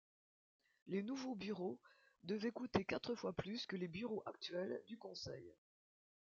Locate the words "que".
3.67-3.75